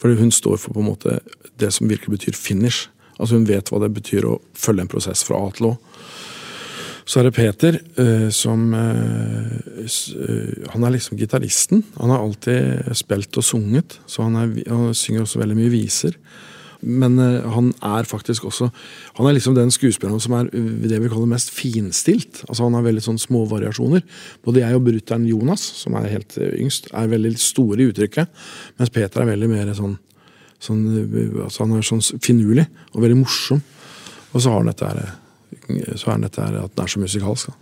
[0.00, 1.18] fordi for hun står for på en måte
[1.60, 2.88] det som virkelig betyr finish.
[3.18, 5.76] Altså Hun vet hva det betyr å følge en prosess fra A til Å.
[7.08, 9.86] Så er det Peter, uh, som uh,
[10.74, 11.82] Han er liksom gitaristen.
[11.96, 16.18] Han har alltid spilt og sunget, så han, er, han synger også veldig mye viser.
[16.78, 18.68] Men han er faktisk også
[19.16, 22.44] Han er liksom den skuespilleren som er det vi kaller mest finstilt.
[22.46, 24.04] Altså Han har veldig sånn små variasjoner.
[24.46, 28.30] Både jeg og brutter'n Jonas, som er helt yngst, er veldig store i uttrykket.
[28.78, 29.96] Mens Peter er veldig mer sånn,
[30.62, 30.84] sånn
[31.48, 33.64] altså Han er sånn finurlig og veldig morsom.
[34.30, 35.18] Og så har han dette her
[35.96, 37.56] så er det dette at den er så musikalsk.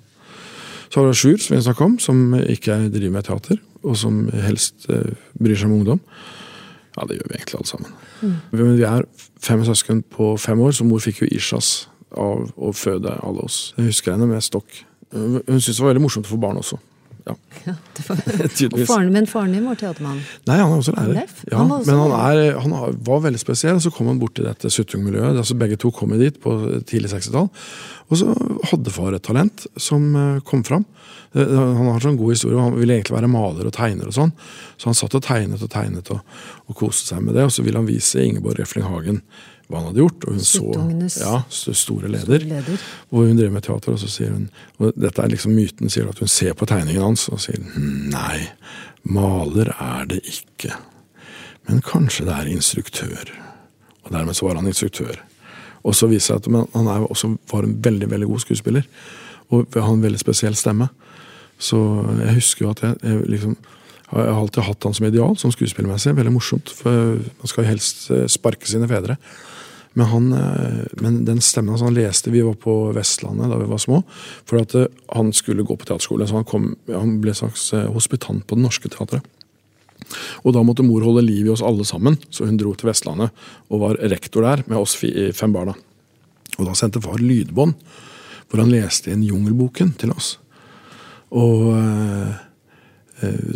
[0.86, 4.26] Så har du Sjur, som vi snakka om, som ikke driver med teater, og som
[4.30, 6.00] helst uh, bryr seg om ungdom.
[6.96, 7.96] Ja, det gjør vi egentlig alle sammen.
[8.22, 8.36] Mm.
[8.52, 9.06] Men vi er
[9.42, 13.74] fem søsken på fem år, så mor fikk jo Ishas av å føde alle oss.
[13.76, 14.84] Jeg husker henne med stokk.
[15.12, 16.78] Hun syntes det var veldig morsomt å få barn også.
[17.26, 17.34] Ja.
[18.86, 20.20] faren, men faren din var teatermann?
[20.46, 21.32] Nei, han er også lærer.
[21.50, 22.74] Ja, han også men han, er, han,
[23.08, 25.40] var veldig spesiell, og så kom han bort til dette Suttung-miljøet.
[25.40, 26.54] Altså, begge to kom dit på
[26.86, 27.48] tidlig 60-tall.
[28.06, 28.30] Og så
[28.70, 30.86] hadde far et talent som eh, kom fram.
[31.34, 34.06] Eh, han har sånn god historie, han ville egentlig være maler og tegner.
[34.06, 34.32] og sånn.
[34.78, 36.22] Så han satt og tegnet og tegnet og,
[36.70, 37.48] og koste seg med det.
[37.48, 39.24] Og så ville han vise Ingeborg Refling Hagen
[39.66, 40.26] hva han hadde gjort.
[40.26, 42.84] Og hun så ja, store leder, store leder.
[43.10, 44.48] Og hun drev med teater, og så sier hun
[44.78, 47.62] og Dette er liksom myten, sier at hun ser på tegningen hans og sier
[48.12, 48.44] nei,
[49.02, 50.74] maler er det ikke.
[51.66, 53.32] Men kanskje det er instruktør.
[54.06, 55.18] Og dermed så var han instruktør.
[55.86, 58.86] Og så viser det seg at han er, også var en veldig veldig god skuespiller.
[59.54, 60.88] Og har en veldig spesiell stemme.
[61.58, 61.78] Så
[62.20, 63.56] jeg husker jo at jeg, jeg liksom
[64.06, 66.14] jeg har alltid hatt han som ideal, som skuespillermessig.
[66.14, 69.16] Veldig morsomt, for man skal helst eh, sparke sine fedre.
[69.96, 73.68] Men, han, eh, men den stemmen hans han leste Vi var på Vestlandet da vi
[73.70, 74.02] var små.
[74.44, 76.26] For at eh, han skulle gå på teaterskole.
[76.28, 79.24] Så han, kom, han ble slags eh, hospitant på Det Norske Teatret.
[80.44, 83.32] Og da måtte mor holde liv i oss alle sammen, så hun dro til Vestlandet
[83.72, 85.72] og var rektor der med oss fem barna.
[86.60, 87.72] Og da sendte far lydbånd
[88.46, 90.36] hvor han leste inn Jungelboken til oss.
[91.34, 91.72] Og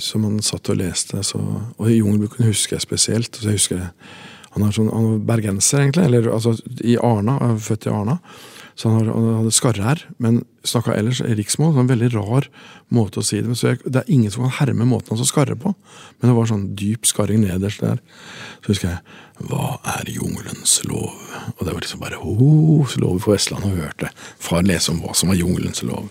[0.01, 1.21] Som han satt og leste.
[1.23, 3.37] Så, og Jungelboken husker jeg spesielt.
[3.37, 3.85] så jeg husker
[4.57, 6.07] Han er, sånn, han er bergenser, egentlig.
[6.09, 7.37] Eller altså i Arna.
[7.47, 8.19] er Født i Arna.
[8.81, 11.75] Så han, har, han hadde skarre her, men snakka ellers riksmål.
[11.75, 12.47] Så En veldig rar
[12.89, 15.75] måte å si det så Det er ingen som kan herme måten han skarrer på,
[16.19, 18.01] men det var sånn dyp skarring nederst der.
[18.65, 21.13] Så husker jeg Hva er jungelens lov?
[21.59, 24.11] Og det var liksom bare oh, så lå vi på Vestlandet og hørte
[24.41, 26.09] far lese om hva som var jungelens lov.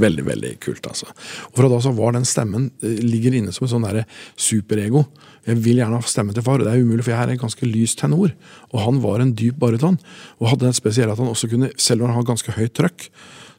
[0.00, 1.06] Veldig, veldig kult, altså.
[1.50, 4.02] Og fra da så var den stemmen eh, ligger inne som et sånn derre
[4.34, 5.04] superego.
[5.46, 7.68] Jeg vil gjerne ha stemme til far, det er umulig, for jeg er en ganske
[7.68, 8.34] lys tenor.
[8.72, 10.00] Og han var en dyp baryton,
[10.40, 13.08] og hadde det spesielle at han også kunne, selv om han hadde ganske høyt trøkk,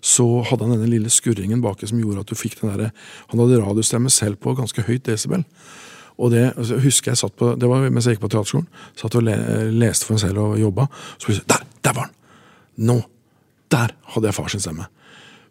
[0.05, 2.91] så hadde han denne lille skurringen baki som gjorde at du fikk den derre
[3.31, 5.45] Han hadde radiostemme selv på ganske høyt desibel.
[6.21, 8.67] Og det altså, husker jeg satt på, det var mens jeg gikk på teaterskolen.
[8.99, 9.35] Satt og le,
[9.75, 10.87] leste for meg selv og jobba.
[11.17, 11.65] Så plutselig Der!
[11.85, 12.13] Der var han!
[12.87, 12.99] Nå!
[13.71, 14.87] Der hadde jeg fars stemme.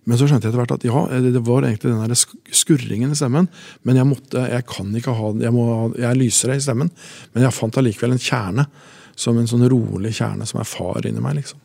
[0.05, 3.19] Men så skjønte jeg etter hvert at ja, det var egentlig den der skurringen i
[3.19, 3.49] stemmen.
[3.89, 6.93] Men jeg måtte, jeg kan ikke ha jeg, må, jeg er lysere i stemmen.
[7.33, 8.69] Men jeg fant allikevel en kjerne.
[9.17, 11.37] Som en sånn rolig kjerne som er far inni meg.
[11.39, 11.61] liksom.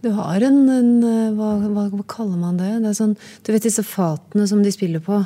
[0.00, 0.92] Du har en, en
[1.36, 2.70] hva, hva, hva, kaller man det?
[2.84, 5.18] det er sånn, du vet disse fatene som de spiller på?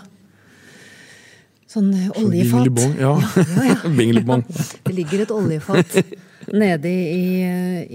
[1.69, 2.65] Sånn oljefat.
[2.65, 3.13] Binglebong, ja.
[3.21, 4.41] ja, ja, ja.
[4.89, 6.01] det ligger et oljefat
[6.57, 7.29] nede i,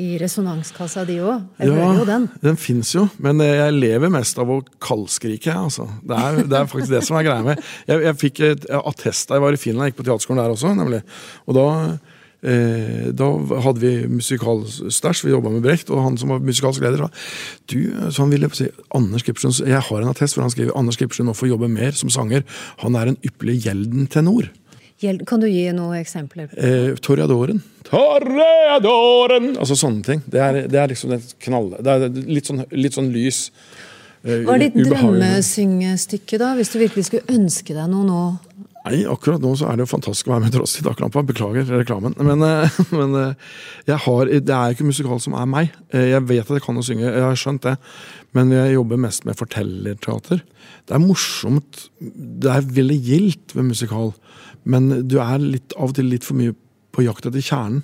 [0.06, 1.44] i resonanskassa di òg.
[1.62, 2.28] Jeg ja, hører jo den.
[2.44, 5.54] Den fins jo, men jeg lever mest av å kaldskrike.
[5.54, 5.88] Altså.
[6.04, 9.30] Det, er, det er faktisk det som er greia med Jeg, jeg fikk et attest
[9.30, 10.76] da jeg var i Finland, jeg gikk på teaterskolen der også.
[10.78, 11.04] nemlig.
[11.48, 11.68] Og da
[12.44, 13.28] Eh, da
[13.64, 17.08] hadde vi musikalstæsj, vi jobba med Brecht, og han som var musikalsk leder, sa
[17.72, 17.78] du,
[18.12, 21.32] så han ville si, Anders Kippersund, Jeg har en attest hvor han skriver Anders Kippersund
[21.32, 22.44] nå får jobbe mer som sanger.
[22.84, 24.52] Han er en ypperlig Gjelden-tenor.
[25.30, 26.52] Kan du gi noen eksempler?
[26.58, 27.62] Eh, Torreadoren.
[27.88, 29.54] Torreadoren!
[29.58, 30.22] Altså sånne ting.
[30.26, 31.74] Det er, det er liksom et knall...
[31.84, 33.46] Det er litt sånn, litt sånn lys.
[34.24, 36.54] Eh, Hva er ditt drømmesyngestykke, da?
[36.60, 38.22] Hvis du virkelig skulle ønske deg noe nå?
[38.84, 41.22] Nei, akkurat nå så er det jo fantastisk å være med Tross i Taklampa.
[41.28, 42.16] Beklager reklamen.
[42.20, 45.72] Men, eh, men eh, har, det er ikke musikal som er meg.
[45.96, 47.78] Eh, jeg vet at jeg kan å synge, jeg har skjønt det.
[48.36, 50.44] Men jeg jobber mest med fortellerteater.
[50.84, 51.86] Det er morsomt.
[52.00, 54.12] Det er veldig gildt ved musikal.
[54.64, 56.56] Men du er litt, av og til litt for mye
[56.94, 57.84] på jakt etter kjernen.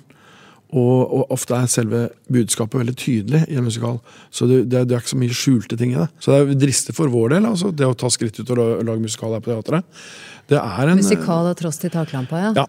[0.70, 3.96] Og, og, ofte er selve budskapet veldig tydelig i en musikal.
[4.30, 6.06] Så det, det, det, er ikke så mye skjulte ting i det.
[6.22, 9.02] Så det er dristig for vår del, altså, det å ta skritt ut og lage
[9.02, 10.02] musikal her på teatret.
[10.50, 12.52] Det er en, musikal og Tross til taklampa, ja.
[12.62, 12.66] ja.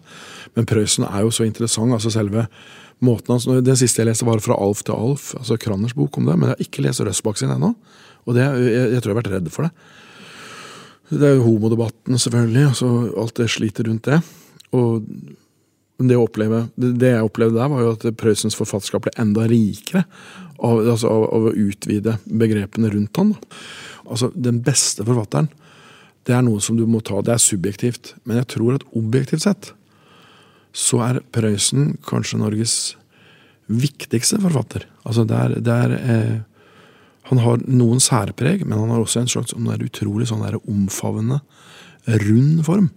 [0.58, 1.94] Men Prøysen er jo så interessant.
[1.94, 2.48] altså selve
[3.02, 5.32] måten hans, Den siste jeg leste, var fra Alf til Alf.
[5.38, 6.38] altså Kranners bok om det.
[6.38, 7.74] Men jeg har ikke lest Røsbakk sin ennå.
[8.26, 9.72] Og det, jeg, jeg, tror jeg har vært redd for det.
[11.12, 12.66] Det er jo homodebatten, selvfølgelig.
[12.70, 14.20] altså Alt det sliter rundt det.
[14.72, 15.04] Og
[16.02, 20.06] det, oppleve, det, jeg opplevde der, var jo at Prøysens forfatterskap ble enda rikere
[20.62, 23.34] av, altså av, av, å utvide begrepene rundt han.
[24.08, 25.50] Altså, Den beste forfatteren,
[26.26, 27.20] det er noe som du må ta.
[27.20, 28.14] Det er subjektivt.
[28.24, 29.72] Men jeg tror at objektivt sett
[30.72, 32.76] så er Prøysen kanskje Norges
[33.68, 34.86] viktigste forfatter.
[35.04, 36.38] Altså det er, det er eh,
[37.30, 41.40] Han har noen særpreg, men han har også en slags utrolig sånn der omfavnende,
[42.26, 42.90] rund form.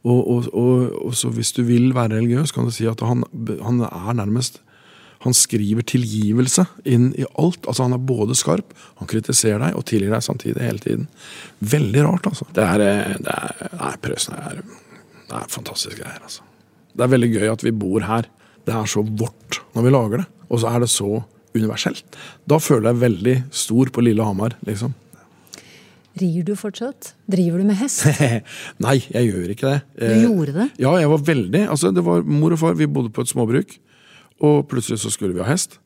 [0.00, 3.24] Og, og, og, og, så hvis du vil være religiøs, kan du si at han,
[3.60, 4.62] han, er nærmest
[5.20, 7.66] Han skriver tilgivelse inn i alt.
[7.68, 11.08] Altså Han er både skarp, han kritiserer deg og tilgir deg samtidig hele tiden.
[11.60, 12.46] Veldig rart, altså.
[12.56, 12.84] Det er,
[13.20, 14.62] det er, nei, Prøysen er,
[15.28, 16.46] det er fantastiske greier, altså.
[16.96, 18.30] Det er veldig gøy at vi bor her.
[18.64, 20.26] Det er så vårt når vi lager det.
[20.48, 21.20] Og så er det så
[21.56, 22.18] universelt.
[22.48, 24.94] Da føler jeg veldig stor på Lillehammer, liksom.
[26.20, 27.12] Rir du fortsatt?
[27.30, 28.02] Driver du med hest?
[28.84, 29.82] Nei, jeg gjør ikke det.
[29.94, 30.66] Du eh, gjorde det?
[30.82, 31.62] Ja, jeg var veldig.
[31.70, 33.76] Altså, det var Mor og far vi bodde på et småbruk,
[34.42, 35.78] og plutselig så skulle vi ha hest.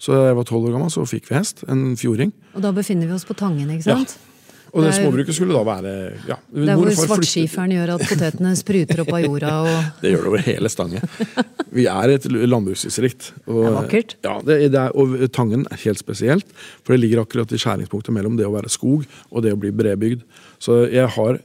[0.00, 1.62] Så jeg var tolv år gammel, så fikk vi hest.
[1.72, 2.32] En fjording.
[2.56, 4.16] Og da befinner vi oss på Tangen, ikke sant?
[4.16, 4.35] Ja.
[4.76, 5.92] Og det, det småbruket skulle da være
[6.28, 9.52] ja, Det er hvor svartskiferen gjør at potetene spruter opp av jorda.
[9.64, 9.90] Og...
[10.02, 11.06] det gjør det over hele stangen.
[11.72, 13.30] Vi er et landbruksdistrikt.
[13.46, 14.16] Og, det er vakkert.
[14.26, 16.52] Ja, det, det er, og Tangen er helt spesielt.
[16.84, 19.72] For det ligger akkurat i skjæringspunktet mellom det å være skog og det å bli
[19.76, 20.26] bredbygd.
[20.62, 21.40] Så jeg har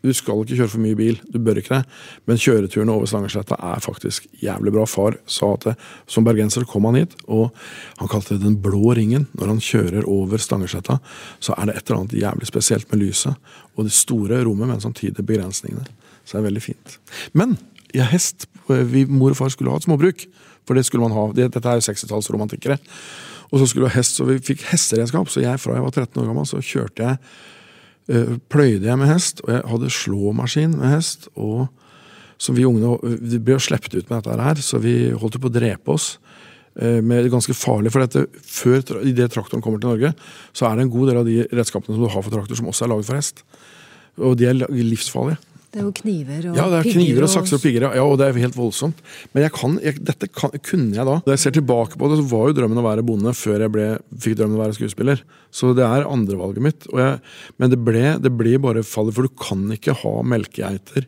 [0.00, 3.58] du skal ikke kjøre for mye bil, du bør ikke det, men kjøreturene over Stangersletta
[3.70, 4.86] er faktisk jævlig bra.
[4.88, 5.74] Far sa at det,
[6.10, 7.50] som bergenser kom han hit, og
[8.00, 9.28] han kalte det den blå ringen.
[9.36, 11.00] Når han kjører over Stangersletta,
[11.42, 14.80] så er det et eller annet jævlig spesielt med lyset og det store rommet, men
[14.80, 15.84] samtidig begrensningene.
[16.24, 16.96] Så det er veldig fint.
[17.36, 17.58] Men
[17.94, 18.48] jeg hest.
[18.68, 20.24] Vi, mor og far skulle ha et småbruk,
[20.68, 21.26] for det skulle man ha.
[21.34, 22.78] Dette er jo 60-tallsromantikere.
[23.50, 25.28] Og så skulle vi ha hest, så vi fikk hesteredskap.
[25.28, 27.18] Så jeg, fra jeg var 13 år gammel, så kjørte jeg
[28.50, 31.28] pløyde jeg med hest, og jeg hadde slåmaskin med hest.
[31.36, 31.68] og
[32.40, 35.52] som vi ungene vi ble sluppet ut med dette her, så vi holdt på å
[35.52, 36.14] drepe oss.
[36.80, 40.14] Eh, med ganske farlig, for dette, Før idet traktoren kommer til Norge,
[40.56, 42.70] så er det en god del av de redskapene som du har for traktor, som
[42.70, 43.42] også er laget for hest.
[44.16, 45.38] Og de er livsfarlige.
[45.70, 48.02] Det er jo kniver og Ja, det er pigger kniver og sakser og pigger, ja,
[48.02, 48.98] og det er helt voldsomt.
[49.30, 51.14] Men jeg kan, jeg, dette kan, kunne jeg da.
[51.22, 53.74] Da jeg ser tilbake på det, så var jo drømmen å være bonde før jeg
[53.76, 53.86] ble,
[54.24, 55.22] fikk drømmen å være skuespiller.
[55.54, 56.90] Så det er andrevalget mitt.
[56.90, 57.22] Jeg,
[57.62, 61.06] men det ble, det ble bare fallet, for du kan ikke ha melkegeiter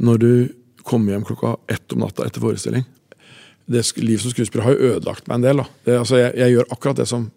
[0.00, 0.32] når du
[0.84, 2.88] kommer hjem klokka ett om natta etter forestilling.
[3.68, 5.64] Det liv som skuespiller har jo ødelagt meg en del.
[5.84, 7.28] Det, altså, jeg, jeg gjør akkurat det som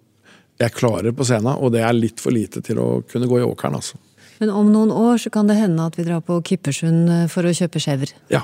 [0.58, 3.46] jeg klarer på scenen, og det er litt for lite til å kunne gå i
[3.46, 3.78] åkeren.
[3.78, 4.00] altså.
[4.42, 7.48] Men om noen år så kan det hende at vi drar på Kippersund eh, for
[7.48, 8.14] å kjøpe skjever.
[8.34, 8.44] Ja,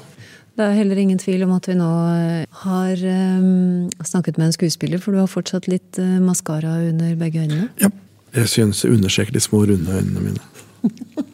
[0.58, 3.06] Det er heller ingen tvil om at vi nå eh, har
[3.42, 7.70] um, snakket med en skuespiller, for du har fortsatt litt uh, maskara under begge øynene.
[7.82, 7.92] ja.
[8.34, 10.42] Jeg synes jeg understreker de små, runde øynene mine.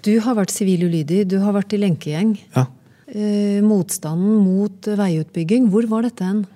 [0.00, 2.30] Du har vært sivil ulydig, du har vært i lenkegjeng.
[2.54, 2.62] Ja.
[3.12, 6.46] Uh, motstanden mot veiutbygging, hvor var dette hen?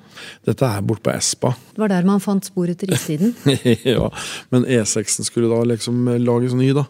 [0.46, 1.52] Dette er bort på Espa.
[1.74, 3.34] Det var der man fant sporet til rikssiden?
[3.94, 4.08] ja,
[4.54, 6.86] Men E6-en skulle da liksom lages ny, da.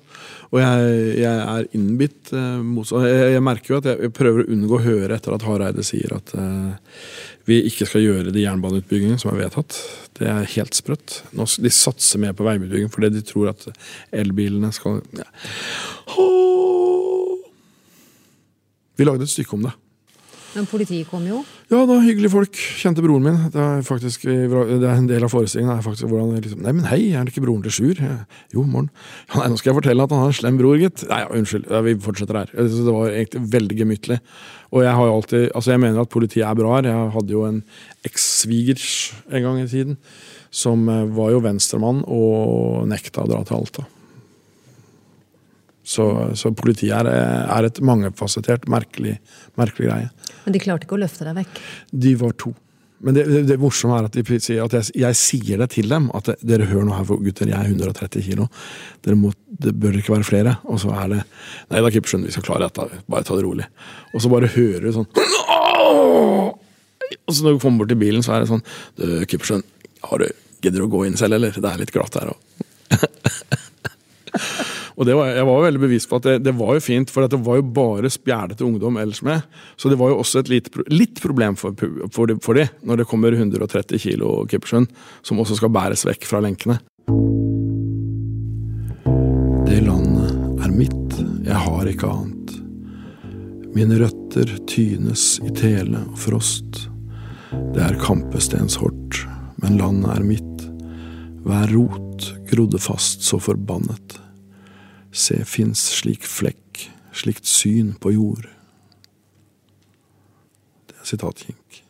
[0.54, 3.08] Og jeg, jeg er innbitt eh, motstand.
[3.10, 5.86] Jeg, jeg merker jo at jeg, jeg prøver å unngå å høre etter at Hareide
[5.86, 6.98] sier at eh,
[7.48, 9.76] vi ikke skal gjøre de jernbaneutbyggingene som er vedtatt.
[10.16, 11.18] Det er helt sprøtt.
[11.36, 13.66] Nå, de satser mer på veiutbygging fordi de tror at
[14.14, 15.26] elbilene skal ja.
[18.94, 19.74] Vi lagde et stykke om det.
[20.54, 21.42] Men politiet kom jo.
[21.72, 22.58] Ja, da, hyggelige folk.
[22.76, 23.36] Kjente broren min.
[23.52, 25.72] Det er faktisk det er en del av forestillingen.
[25.72, 28.02] er faktisk hvordan liksom, Nei, men hei, er det ikke broren til Sjur?
[28.52, 28.90] Jo, morgen.
[29.30, 31.06] Ja, nei, nå skal jeg fortelle at han har en slem bror, gitt.
[31.08, 31.70] Nei, ja, unnskyld.
[31.88, 32.52] Vi fortsetter her.
[32.52, 34.20] Det var egentlig veldig gemyttlig.
[34.74, 36.90] Og jeg har jo alltid Altså, jeg mener at politiet er bra her.
[36.90, 37.60] Jeg hadde jo en
[38.04, 38.88] eks-svigers
[39.32, 39.98] en gang i tiden
[40.54, 43.88] som eh, var jo venstremann og nekta å dra til Alta.
[45.84, 46.04] Så,
[46.38, 47.08] så politiet er,
[47.44, 49.18] er et mangefasettert, merkelig,
[49.60, 50.12] merkelig greie.
[50.46, 51.58] Men de klarte ikke å løfte deg vekk.
[52.04, 52.54] De var to.
[53.04, 55.90] Men det, det, det morsomme er at, de sier at jeg, jeg sier det til
[55.92, 56.06] dem.
[56.16, 58.46] At det, dere hører nå her, for gutter, jeg er 130 kilo.
[59.04, 60.54] Dere må, det bør ikke være flere.
[60.72, 61.20] Og så er det
[61.72, 63.02] Nei da, Kippersen, vi skal klare dette.
[63.12, 63.66] Bare ta det rolig.
[64.14, 65.10] Og så bare hører du sånn
[67.24, 68.64] Og så når du kommer bort til bilen, så er det sånn
[68.96, 69.60] Du, Kippersen,
[70.08, 70.30] har du,
[70.64, 71.52] gidder du å gå inn selv, eller?
[71.52, 72.38] Det er litt glatt her òg.
[74.94, 77.26] Og var, jeg var jo veldig bevisst på at det, det var jo fint, for
[77.26, 79.42] det var jo bare spjælete ungdom ellers med.
[79.76, 81.74] Så det var jo også et lite, litt problem for,
[82.14, 84.92] for, de, for de, når det kommer 130 kilo Kippersund,
[85.26, 86.78] som også skal bæres vekk fra lenkene.
[89.66, 92.54] Det landet er mitt, jeg har ikke annet.
[93.74, 96.84] Mine røtter tynes i tele og frost.
[97.74, 99.24] Det er kampestenshort,
[99.62, 100.68] men landet er mitt.
[101.44, 104.20] Hver rot grodde fast så forbannet.
[105.14, 108.48] Se, fins slik flekk, slikt syn på jord.
[110.90, 111.80] Det er sitat Kink.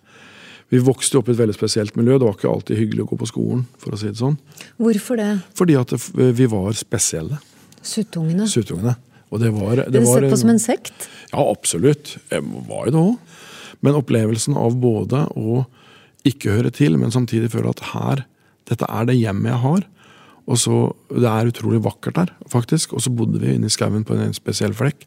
[0.72, 2.16] Vi vokste opp i et veldig spesielt miljø.
[2.18, 3.64] Det var ikke alltid hyggelig å gå på skolen.
[3.78, 4.36] for å si det sånn.
[4.80, 5.30] Hvorfor det?
[5.54, 7.38] Fordi at vi var spesielle,
[7.84, 8.46] Suttungene.
[8.48, 8.96] suttungene.
[9.30, 11.08] Og det var, det Ble det sett på som en sekt?
[11.32, 12.16] Ja, absolutt.
[12.30, 13.16] Jeg var jo det òg.
[13.84, 15.64] Men opplevelsen av både å
[16.24, 18.24] ikke høre til, men samtidig føle at her,
[18.70, 19.82] dette er det hjemmet jeg har.
[20.44, 20.78] Og så,
[21.08, 22.92] Det er utrolig vakkert der, faktisk.
[22.92, 25.06] Og så bodde vi inne i skauen på en spesiell flekk.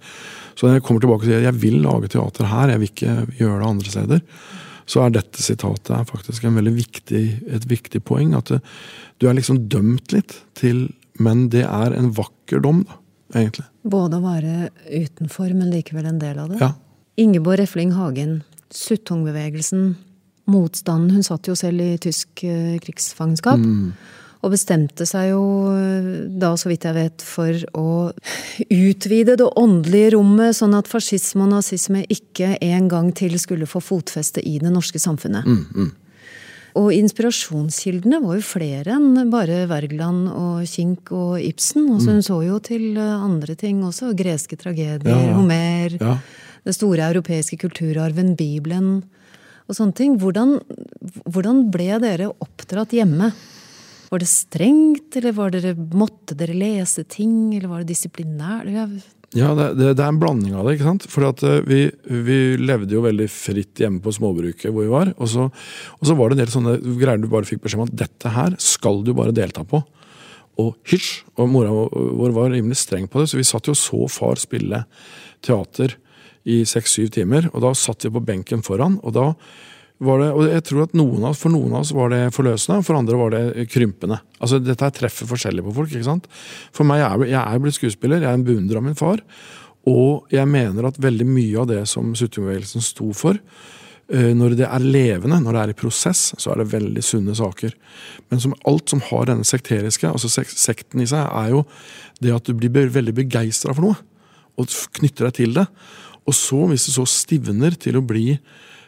[0.58, 3.17] Så når jeg kommer tilbake og sier jeg vil lage teater her, jeg vil ikke
[3.38, 4.21] gjøre det andre steder,
[4.88, 8.34] så er dette sitatet faktisk viktig, et viktig poeng.
[8.34, 8.62] At det,
[9.19, 12.93] du er liksom dømt litt til Men det er en vakker dom, da,
[13.34, 13.65] egentlig.
[13.82, 16.60] Både å være utenfor, men likevel en del av det.
[16.62, 16.76] Ja.
[17.17, 19.95] Ingeborg Refling Hagen, Suttungbevegelsen,
[20.45, 23.58] motstanden Hun satt jo selv i tysk krigsfangenskap.
[23.58, 23.95] krigsfangenskap.
[24.45, 25.41] Og bestemte seg jo
[25.73, 27.86] eh, da, så vidt jeg vet, for å
[28.69, 33.82] utvide det åndelige rommet, sånn at fascisme og nazisme ikke en gang til skulle få
[33.82, 35.47] fotfeste i det norske samfunnet.
[36.78, 41.88] Og inspirasjonskildene var jo flere enn bare Wergeland og Kink og Ibsen.
[41.95, 44.13] Altså Hun så jo til eh, andre ting også.
[44.17, 45.34] Greske tragedier, Ja, ja.
[45.34, 46.17] Homer, Ja.
[46.67, 49.04] den store europeiske kulturarven, Bibelen
[49.67, 50.19] og sånne ting.
[50.21, 50.60] Hvordan,
[51.26, 53.32] hvordan ble dere oppdratt hjemme?
[54.08, 58.70] Var det strengt, eller var dere, måtte dere lese ting, eller var det disiplinært?
[59.36, 60.78] Ja, det, det, det er en blanding av det.
[60.78, 61.08] ikke sant?
[61.12, 65.12] For at eh, vi, vi levde jo veldig fritt hjemme på småbruket hvor vi var.
[65.20, 65.50] Og så,
[65.98, 68.32] og så var det en del sånne greier du bare fikk beskjed om at dette
[68.32, 69.84] her skal du bare delta på.
[70.63, 71.26] Og hysj!
[71.38, 74.39] Og mora vår var rimelig streng på det, så vi satt jo og så far
[74.41, 74.86] spille
[75.46, 75.98] teater
[76.48, 77.52] i seks-syv timer.
[77.52, 79.28] Og da satt vi på benken foran, og da
[80.03, 82.83] var det, og jeg tror at noen av, For noen av oss var det forløsende,
[82.86, 84.19] for andre var det krympende.
[84.38, 85.89] Altså Dette her treffer forskjellig på folk.
[85.93, 86.27] ikke sant?
[86.75, 89.23] For meg er jeg er blitt skuespiller, jeg er en beundrer av min far.
[89.88, 93.39] Og jeg mener at veldig mye av det som Suttungbevegelsen sto for,
[94.07, 97.33] Eh, når det er levende, når det er i prosess, så er det veldig sunne
[97.36, 97.73] saker.
[98.31, 101.65] Men som alt som har denne sekteriske, altså sekten i seg, er jo
[102.23, 103.99] det at du blir veldig begeistra for noe.
[104.57, 105.67] Og knytter deg til det.
[106.27, 108.39] Og så, hvis det så stivner til å bli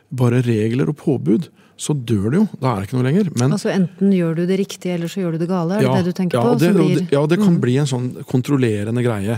[0.09, 2.45] bare regler og påbud, så dør det jo.
[2.59, 3.27] Da er det ikke noe lenger.
[3.39, 5.77] Men, altså Enten gjør du det riktig, eller så gjør du det gale?
[5.77, 6.57] Er ja, det det du tenker ja, på?
[6.59, 7.03] Det, blir...
[7.13, 7.59] ja, det kan mm.
[7.63, 9.37] bli en sånn kontrollerende greie.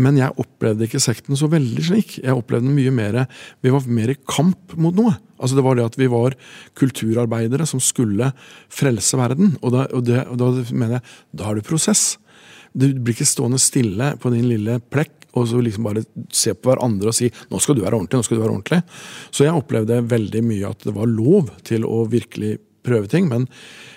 [0.00, 2.18] Men jeg opplevde ikke sekten så veldig slik.
[2.20, 3.22] Jeg opplevde den mye mer
[3.64, 5.16] Vi var mer i kamp mot noe.
[5.40, 6.36] Altså Det var det at vi var
[6.78, 8.28] kulturarbeidere som skulle
[8.68, 9.56] frelse verden.
[9.64, 11.06] Og da, og det, og da mener jeg,
[11.40, 12.04] da er det prosess.
[12.76, 16.72] Du blir ikke stående stille på din lille plekk og så liksom bare se på
[16.72, 18.82] hverandre og si 'nå skal du være ordentlig', nå skal du være ordentlig.
[19.30, 23.28] Så jeg opplevde veldig mye at det var lov til å virkelig prøve ting.
[23.28, 23.46] Men,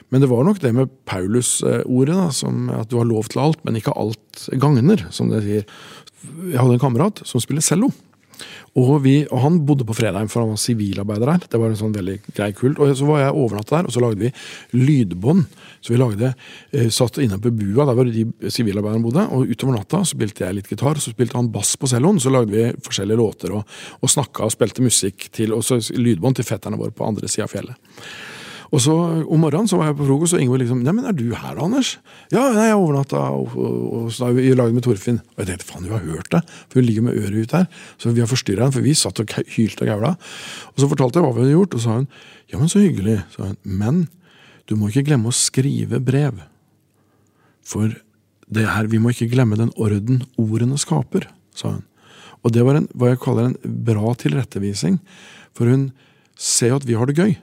[0.09, 2.43] men det var nok det med Paulus-ordet,
[2.77, 5.65] at du har lov til alt, men ikke alt gagner, som det sier.
[6.51, 7.91] Jeg hadde en kamerat som spiller cello.
[8.73, 11.45] Og, vi, og, Han bodde på Fredheim, for han var sivilarbeider der.
[11.51, 12.79] Det var en sånn veldig grei kult.
[12.81, 14.31] Og Så var jeg overnatta der, og så lagde vi
[14.73, 15.45] lydbånd.
[15.83, 16.33] Så vi lagde,
[16.71, 19.27] eh, satt inne på bua, der hvor de sivilarbeiderne bodde.
[19.29, 22.19] Og utover natta så spilte jeg litt gitar, så spilte han bass på celloen.
[22.19, 23.63] Så lagde vi forskjellige låter og,
[24.01, 27.45] og snakka og spilte musikk til, og så lydbånd til fetterne våre på andre sida
[27.45, 27.77] av fjellet.
[28.73, 28.93] Og så
[29.29, 31.59] Om morgenen så var jeg på frokost, og Ingeborg liksom 'Nei, men er du her,
[31.61, 31.97] Anders?'
[32.31, 33.19] 'Ja, nei, jeg overnatta
[34.41, 37.03] i lag med Torfinn.' Og jeg tenkte faen, hun har hørt det, for hun ligger
[37.03, 37.67] med øret ut her.
[37.99, 40.17] Så vi har forstyrra henne, for vi satt og hylte og gaula.
[40.73, 42.07] Og så fortalte jeg hva vi hadde gjort, og sa hun
[42.49, 43.57] 'Ja, men så hyggelig', sa hun.
[43.63, 44.07] 'Men
[44.67, 46.41] du må ikke glemme å skrive brev'.
[47.63, 47.93] For
[48.51, 51.83] det her, vi må ikke glemme den orden ordene skaper', sa hun.
[52.43, 54.99] Og det var en, hva jeg kaller en bra tilrettevisning,
[55.53, 55.91] for hun
[56.35, 57.37] ser at vi har det gøy.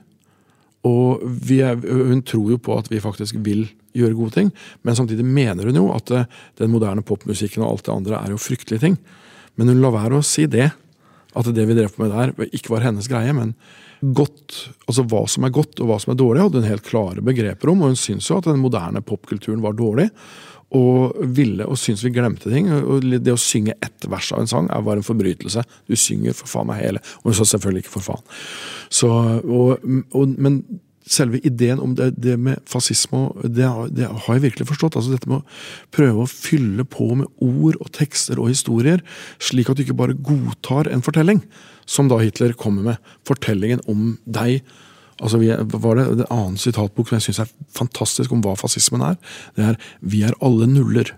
[0.87, 1.21] Og
[1.53, 4.49] er, hun tror jo på at vi faktisk vil gjøre gode ting,
[4.87, 6.29] men samtidig mener hun jo at eh,
[6.61, 8.95] den moderne popmusikken og alt det andre er jo fryktelige ting.
[9.59, 10.71] Men hun lar være å si det.
[11.37, 13.31] At det vi drev på med der, ikke var hennes greie.
[13.35, 13.53] Men
[14.01, 14.55] godt,
[14.87, 17.71] altså hva som er godt og hva som er dårlig, hadde hun helt klare begreper
[17.71, 17.83] om.
[17.83, 20.09] Og hun syns jo at den moderne popkulturen var dårlig
[20.77, 22.69] og ville og syntes vi glemte ting.
[22.71, 25.63] og Det å synge ett vers av en sang er bare en forbrytelse.
[25.89, 27.01] Du synger for faen meg hele.
[27.21, 28.23] Og hun sa selvfølgelig ikke for faen.
[28.87, 29.09] Så,
[29.43, 29.83] og,
[30.15, 30.61] og, men
[31.11, 34.95] selve ideen om det, det med fascisme, det, det, har jeg virkelig forstått.
[34.95, 39.03] altså Dette med å prøve å fylle på med ord og tekster og historier,
[39.41, 41.43] slik at du ikke bare godtar en fortelling,
[41.89, 43.11] som da Hitler kommer med.
[43.27, 44.61] Fortellingen om deg
[45.21, 48.55] Altså, vi er, var det En annen sitatbok som jeg syns er fantastisk om hva
[48.59, 49.17] fascismen er.
[49.55, 51.13] Det er 'Vi er alle nuller',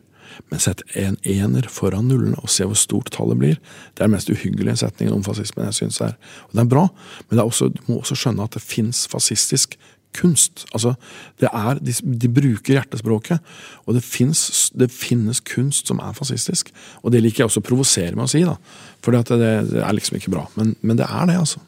[0.50, 3.58] men sett en ener foran nullene og se hvor stort tallet blir.
[3.94, 6.16] Det er den mest uhyggelige setningen om fascismen jeg synes er.
[6.50, 6.88] Og det er bra,
[7.30, 9.78] men er også, du må også skjønne at det fins fascistisk
[10.14, 10.66] kunst.
[10.74, 10.94] Altså,
[11.42, 13.42] det er, de, de bruker hjertespråket,
[13.86, 16.70] og det, finnes, det, finnes, kunst som er fascistisk.
[17.02, 18.58] Og det liker jeg også å provosere med å si, da.
[19.04, 20.46] For det, det, er liksom ikke bra.
[20.60, 21.64] Men, men det er det, altså.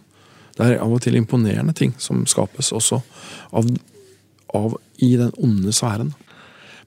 [0.56, 3.02] Det er av og til imponerende ting som skapes også
[3.56, 3.68] av,
[4.56, 6.14] av i den onde sfæren.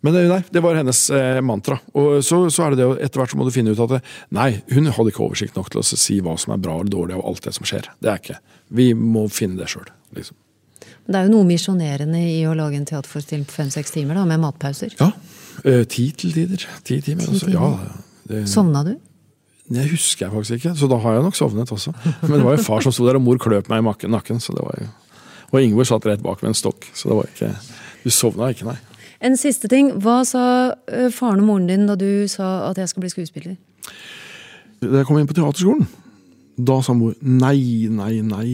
[0.00, 1.78] Men nei, det var hennes eh, mantra.
[1.98, 4.02] Og så, så, er det det, etter hvert så må du finne ut at det,
[4.36, 7.16] nei, hun hadde ikke oversikt nok til å si hva som er bra eller dårlig
[7.18, 7.90] av alt det som skjer.
[7.98, 8.38] Det er ikke.
[8.78, 9.88] Vi må finne det sjøl.
[10.14, 10.38] Liksom.
[11.08, 14.42] Det er jo noe misjonerende i å lage en teaterforestilling på fem-seks timer, da, med
[14.44, 14.94] matpauser.
[15.00, 15.10] Ja.
[15.64, 16.68] Eh, ti til tider.
[16.86, 17.26] Ti timer.
[17.26, 17.50] Ti altså.
[17.50, 17.58] timer.
[17.58, 18.94] Ja, det, Sovna du?
[19.68, 21.92] Det husker jeg faktisk ikke, så da har jeg nok sovnet også.
[22.22, 24.40] Men det var jo far som sto der, og mor kløp meg i nakken.
[24.40, 24.88] så det var jo...
[25.48, 27.52] Og Ingeborg satt rett bak med en stokk, så det var ikke
[28.04, 28.76] Du sovna ikke, nei.
[29.24, 29.90] En siste ting.
[30.02, 30.42] Hva sa
[30.86, 33.56] eh, faren og moren din da du sa at jeg skal bli skuespiller?
[34.80, 35.88] Da jeg kom inn på teaterskolen,
[36.58, 38.50] da sa mor nei, nei, nei.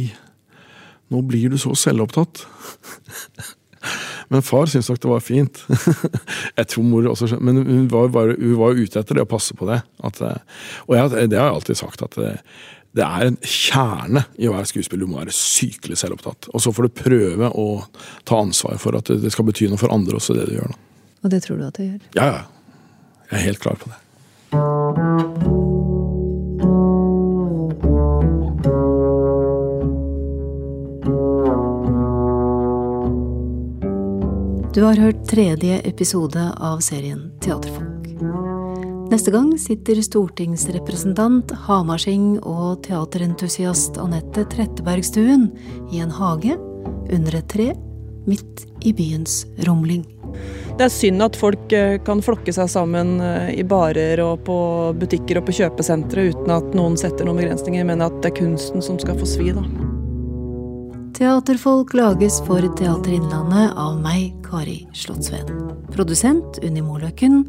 [1.12, 2.46] Nå blir du så selvopptatt.
[4.32, 5.64] Men far syntes nok det var fint.
[6.58, 9.56] jeg tror mor også Men hun var, bare, hun var ute etter det å passe
[9.56, 9.82] på det.
[10.04, 13.36] At, eh, og jeg, det har jeg alltid sagt, at det, eh, det er en
[13.42, 15.02] kjerne i å være skuespiller.
[15.02, 16.46] Du må være sykelig selvopptatt.
[16.54, 17.66] Og så får du prøve å
[18.22, 20.70] ta ansvar for at det skal bety noe for andre også, det du gjør.
[20.70, 20.78] nå.
[21.24, 22.00] Og det tror du at det gjør?
[22.20, 22.44] Ja, ja.
[23.32, 25.63] Jeg er helt klar på det.
[34.74, 38.08] Du har hørt tredje episode av serien Teaterfolk.
[39.12, 45.46] Neste gang sitter stortingsrepresentant, hamarsing og teaterentusiast Anette Trettebergstuen
[45.94, 46.58] i en hage
[47.06, 47.68] under et tre
[48.26, 50.02] midt i byens rumling.
[50.74, 54.56] Det er synd at folk eh, kan flokke seg sammen eh, i barer og på
[54.98, 58.82] butikker og på kjøpesentre uten at noen setter noen begrensninger, men at det er kunsten
[58.82, 59.93] som skal få svi, da.
[61.14, 65.46] Teaterfolk lages for Teater Innlandet av meg, Kari Slottsveen.
[65.94, 67.44] Produsent Unni Moløkken.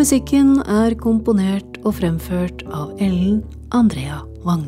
[0.00, 3.42] Musikken er komponert og fremført av Ellen
[3.76, 4.64] Andrea Wang.